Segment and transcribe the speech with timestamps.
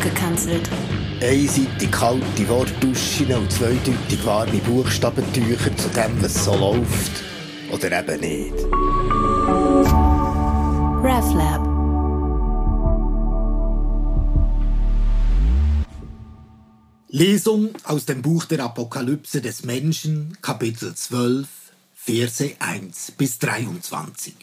[0.00, 0.68] abgekanzelt.
[1.20, 7.22] Einseitig kalte Wortduschen und zweideutig warme Buchstabentücher zu dem, was so läuft.
[7.70, 8.54] Oder eben nicht.
[11.04, 11.68] RefLab.
[17.08, 21.46] Lesung aus dem Buch der Apokalypse des Menschen, Kapitel 12,
[21.94, 24.34] Verse 1 bis 23.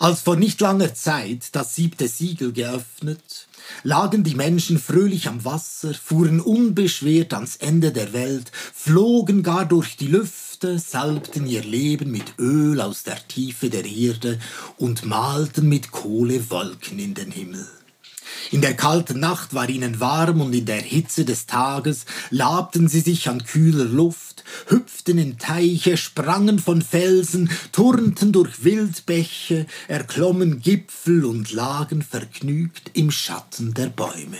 [0.00, 3.46] Als vor nicht langer Zeit das siebte Siegel geöffnet,
[3.82, 9.98] lagen die Menschen fröhlich am Wasser, fuhren unbeschwert ans Ende der Welt, flogen gar durch
[9.98, 14.38] die Lüfte, salbten ihr Leben mit Öl aus der Tiefe der Erde
[14.78, 17.68] und malten mit Kohle Wolken in den Himmel.
[18.50, 23.00] In der kalten Nacht war ihnen warm und in der Hitze des Tages labten sie
[23.00, 31.24] sich an kühler Luft, hüpften in Teiche, sprangen von Felsen, turnten durch Wildbäche, erklommen Gipfel
[31.24, 34.38] und lagen vergnügt im Schatten der Bäume.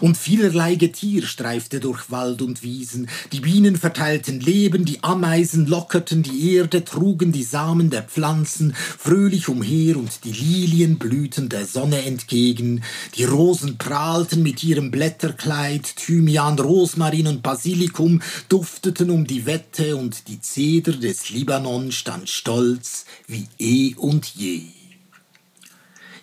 [0.00, 6.22] Und vielerlei Getier streifte durch Wald und Wiesen, die Bienen verteilten Leben, die Ameisen lockerten
[6.22, 12.04] die Erde, trugen die Samen der Pflanzen fröhlich umher und die Lilien blühten der Sonne
[12.04, 12.82] entgegen,
[13.16, 20.28] die Rosen prahlten mit ihrem Blätterkleid, Thymian, Rosmarin und Basilikum dufteten um die Wette und
[20.28, 24.62] die Zeder des Libanon stand stolz wie eh und je.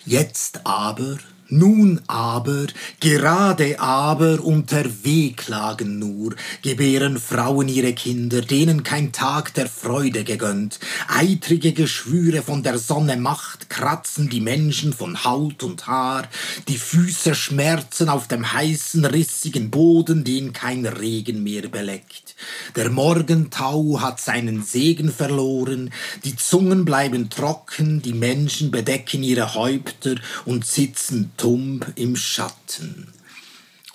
[0.05, 1.17] Jetzt aber
[1.49, 2.67] nun aber,
[2.99, 10.79] gerade aber unter Wehklagen nur, gebären Frauen ihre Kinder, denen kein Tag der Freude gegönnt.
[11.07, 16.27] Eitrige Geschwüre von der Sonne Macht kratzen die Menschen von Haut und Haar,
[16.67, 22.35] die Füße schmerzen auf dem heißen, rissigen Boden, den kein Regen mehr beleckt.
[22.75, 25.91] Der Morgentau hat seinen Segen verloren,
[26.23, 33.07] die Zungen bleiben trocken, die Menschen bedecken ihre Häupter und sitzen tump im Schatten.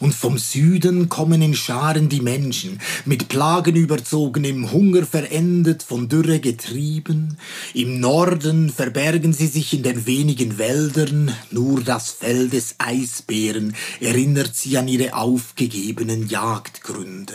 [0.00, 6.09] Und vom Süden kommen in Scharen die Menschen, mit Plagen überzogen, im Hunger verendet, von
[6.09, 7.37] Dürre getrieben.
[7.75, 14.55] Im Norden verbergen sie sich in den wenigen Wäldern, nur das Fell des Eisbären erinnert
[14.55, 17.34] sie an ihre aufgegebenen Jagdgründe.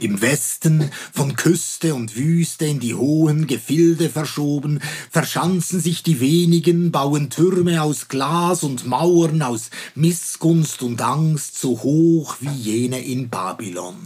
[0.00, 6.92] Im Westen, von Küste und Wüste in die hohen Gefilde verschoben, verschanzen sich die wenigen,
[6.92, 13.28] bauen Türme aus Glas und Mauern aus Missgunst und Angst so hoch wie jene in
[13.28, 13.96] Babylon.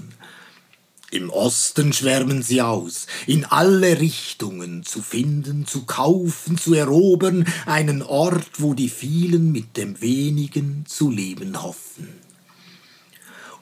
[1.10, 8.00] Im Osten schwärmen sie aus, in alle Richtungen zu finden, zu kaufen, zu erobern, einen
[8.00, 12.31] Ort, wo die vielen mit dem wenigen zu leben hoffen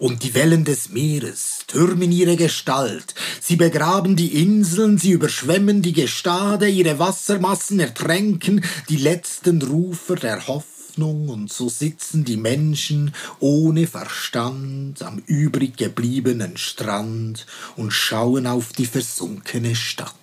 [0.01, 5.93] und die Wellen des Meeres türmen ihre Gestalt, sie begraben die Inseln, sie überschwemmen die
[5.93, 13.87] Gestade, ihre Wassermassen ertränken die letzten Rufer der Hoffnung, und so sitzen die Menschen ohne
[13.87, 17.47] Verstand am übrig gebliebenen Strand
[17.77, 20.20] und schauen auf die versunkene Stadt.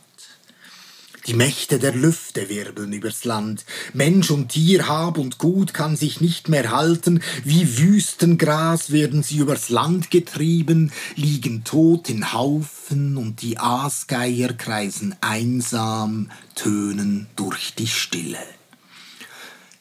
[1.27, 3.65] Die Mächte der Lüfte wirbeln übers Land.
[3.91, 7.21] Mensch und Tier, Hab und Gut kann sich nicht mehr halten.
[7.43, 15.17] Wie Wüstengras werden sie übers Land getrieben, liegen tot in Haufen und die Aasgeier kreisen
[15.19, 18.39] einsam, tönen durch die Stille.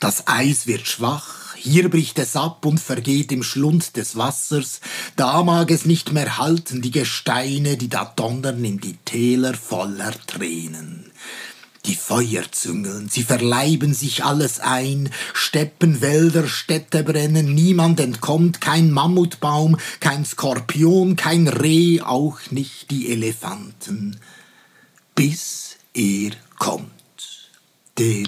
[0.01, 4.81] Das Eis wird schwach, hier bricht es ab und vergeht im Schlund des Wassers,
[5.17, 10.13] da mag es nicht mehr halten, die Gesteine, die da donnern in die Täler voller
[10.27, 11.11] Tränen.
[11.87, 18.91] Die Feuer züngeln, sie verleiben sich alles ein, Steppen, Wälder, Städte brennen, niemand entkommt, kein
[18.91, 24.19] Mammutbaum, kein Skorpion, kein Reh, auch nicht die Elefanten,
[25.15, 26.91] bis er kommt,
[27.99, 28.27] der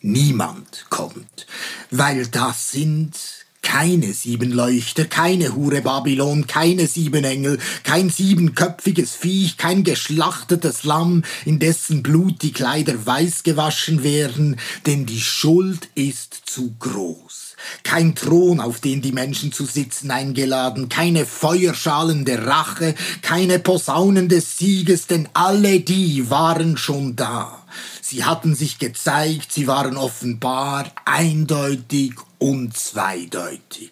[0.00, 1.46] niemand kommt,
[1.90, 9.56] weil das sind keine sieben Leuchter, keine Hure Babylon, keine sieben Engel, kein siebenköpfiges Viech,
[9.56, 16.42] kein geschlachtetes Lamm, in dessen Blut die Kleider weiß gewaschen werden, denn die Schuld ist
[16.46, 17.56] zu groß.
[17.82, 24.28] Kein Thron, auf den die Menschen zu sitzen eingeladen, keine Feuerschalen der Rache, keine Posaunen
[24.28, 27.64] des Sieges, denn alle die waren schon da.
[28.02, 32.12] Sie hatten sich gezeigt, sie waren offenbar, eindeutig
[32.44, 33.90] und zweideutig.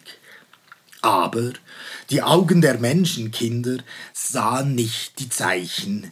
[1.01, 1.53] Aber
[2.11, 3.77] die Augen der Menschenkinder
[4.13, 6.11] sahen nicht die Zeichen.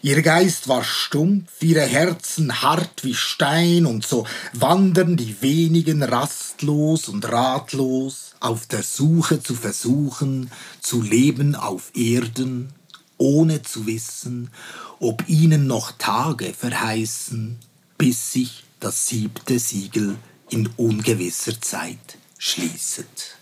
[0.00, 7.10] Ihr Geist war stumpf, ihre Herzen hart wie Stein, und so wandern die wenigen rastlos
[7.10, 10.50] und ratlos auf der Suche zu versuchen,
[10.80, 12.72] zu leben auf Erden,
[13.18, 14.50] ohne zu wissen,
[14.98, 17.58] ob ihnen noch Tage verheißen,
[17.98, 20.16] bis sich das siebte Siegel
[20.52, 23.36] in ungewisser Zeit schließet.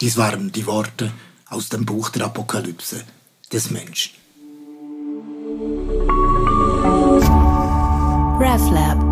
[0.00, 1.12] Dies waren die Worte
[1.48, 3.04] aus dem Buch der Apokalypse
[3.52, 4.12] des Menschen.
[8.40, 9.03] RefLab